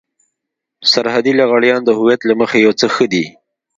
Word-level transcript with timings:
سرحدي 0.91 1.31
لغړيان 1.39 1.81
د 1.85 1.89
هويت 1.99 2.21
له 2.29 2.33
مخې 2.41 2.57
يو 2.65 2.71
څه 2.79 2.87
ښه 2.95 3.05
دي. 3.13 3.25